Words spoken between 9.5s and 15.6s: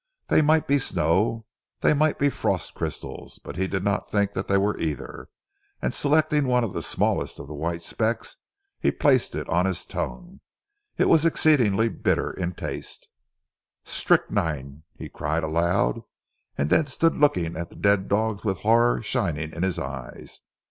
his tongue. It was exceedingly bitter in taste. "Strychnine!" he cried